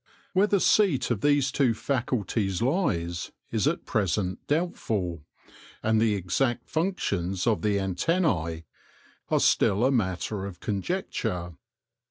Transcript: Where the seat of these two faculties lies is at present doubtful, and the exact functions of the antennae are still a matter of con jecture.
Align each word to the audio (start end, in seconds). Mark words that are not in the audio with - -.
Where 0.33 0.47
the 0.47 0.59
seat 0.59 1.11
of 1.11 1.21
these 1.21 1.51
two 1.51 1.75
faculties 1.75 2.59
lies 2.59 3.31
is 3.51 3.67
at 3.67 3.85
present 3.85 4.39
doubtful, 4.47 5.21
and 5.83 6.01
the 6.01 6.15
exact 6.15 6.67
functions 6.67 7.45
of 7.45 7.61
the 7.61 7.79
antennae 7.79 8.63
are 9.29 9.39
still 9.39 9.85
a 9.85 9.91
matter 9.91 10.47
of 10.47 10.59
con 10.59 10.81
jecture. 10.81 11.55